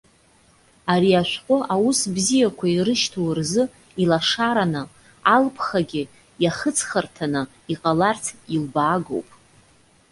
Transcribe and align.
Ари 0.93 1.11
ашәҟәы, 1.21 1.57
аус 1.73 1.99
бзиақәа 2.15 2.67
ирышьҭоу 2.75 3.29
рзы 3.37 3.63
илашараны, 4.01 4.83
алԥхагьы 5.33 6.03
иахыҵхырҭаны 6.43 7.41
иҟаларц 7.73 8.25
илбаагоуп. 8.55 9.27